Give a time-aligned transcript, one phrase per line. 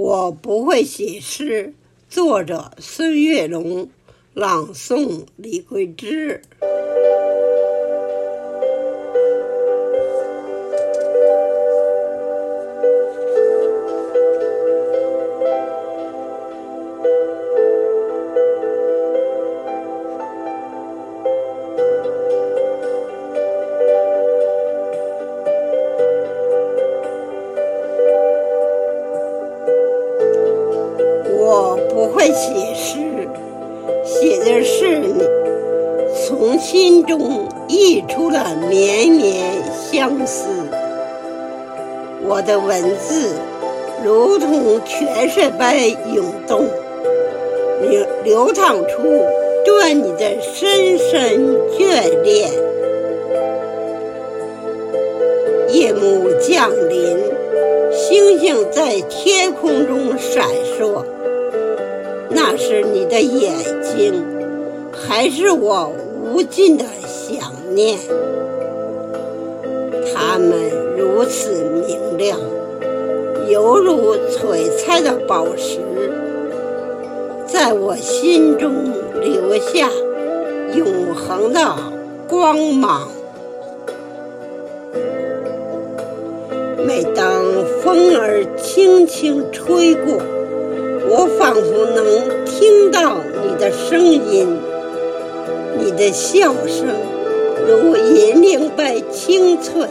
[0.00, 1.74] 我不会写诗。
[2.08, 3.90] 作者：孙月龙，
[4.32, 6.40] 朗诵：李桂枝。
[31.98, 33.00] 不会写诗，
[34.04, 35.20] 写的是你
[36.14, 38.38] 从心中溢出的
[38.70, 40.46] 绵绵相思。
[42.24, 43.34] 我的文字
[44.04, 45.76] 如同泉水般
[46.14, 46.66] 涌动，
[47.90, 49.02] 流流淌出
[49.64, 52.48] 对你的深深眷恋。
[55.70, 57.18] 夜幕降临，
[57.90, 60.46] 星星在天空中闪
[60.78, 61.04] 烁。
[62.30, 64.24] 那是你的眼睛，
[64.92, 67.98] 还是我无尽的想念？
[70.14, 70.50] 它们
[70.96, 71.50] 如此
[71.86, 72.38] 明亮，
[73.48, 75.78] 犹如璀璨的宝石，
[77.46, 78.74] 在我心中
[79.22, 79.88] 留下
[80.74, 81.60] 永恒的
[82.28, 83.08] 光芒。
[86.86, 87.42] 每当
[87.82, 90.20] 风儿轻轻吹过，
[91.10, 94.58] 我仿佛能听到你的声音，
[95.78, 96.86] 你的笑声
[97.66, 99.86] 如银铃般清脆，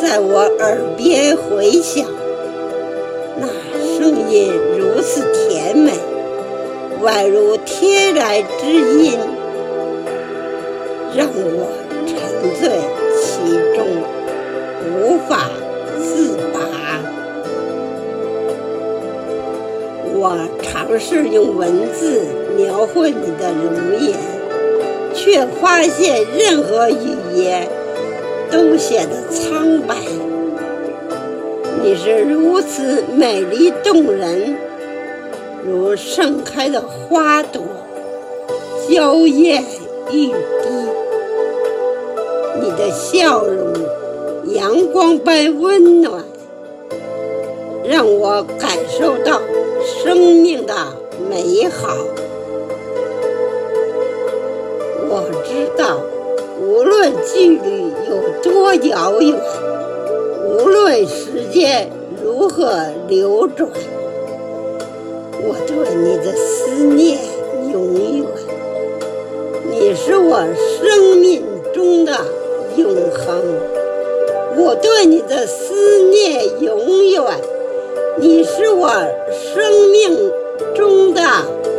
[0.00, 2.06] 在我耳边回响。
[3.36, 3.48] 那
[3.98, 5.90] 声音如此甜美，
[7.02, 8.66] 宛如天然之
[9.02, 9.18] 音，
[11.16, 11.66] 让我
[12.06, 12.14] 沉
[12.60, 12.70] 醉
[20.22, 22.20] 我尝试用文字
[22.54, 24.14] 描绘你的容颜，
[25.14, 27.66] 却发现任何语言
[28.50, 29.96] 都显得苍白。
[31.82, 34.54] 你是如此美丽动人，
[35.66, 37.62] 如盛开的花朵，
[38.90, 39.64] 娇艳
[40.12, 40.34] 欲滴。
[42.60, 43.72] 你的笑容，
[44.54, 46.22] 阳光般温暖，
[47.84, 49.40] 让我感受到。
[50.02, 50.74] 生命的
[51.30, 51.96] 美好，
[55.08, 55.98] 我知道，
[56.60, 59.40] 无论距离有多遥远，
[60.46, 61.90] 无论时间
[62.22, 62.70] 如何
[63.08, 63.70] 流转，
[65.42, 67.18] 我对你的思念
[67.72, 68.26] 永远。
[69.70, 70.44] 你是我
[70.78, 71.42] 生命
[71.72, 72.12] 中的
[72.76, 73.42] 永恒，
[74.58, 77.22] 我对你的思念永远。
[78.18, 78.90] 你是我
[79.54, 80.32] 生命
[80.74, 81.69] 中的。